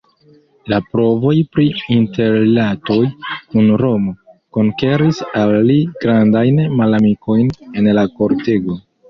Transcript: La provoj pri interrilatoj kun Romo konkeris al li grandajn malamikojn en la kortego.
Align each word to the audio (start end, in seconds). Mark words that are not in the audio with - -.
La 0.71 0.77
provoj 0.93 1.33
pri 1.57 1.65
interrilatoj 1.95 2.97
kun 3.51 3.67
Romo 3.83 4.15
konkeris 4.59 5.21
al 5.43 5.55
li 5.69 5.77
grandajn 6.07 6.65
malamikojn 6.83 7.55
en 7.83 7.93
la 8.01 8.09
kortego. 8.19 8.81